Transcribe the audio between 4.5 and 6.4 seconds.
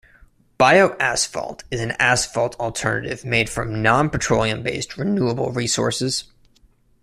based renewable resources.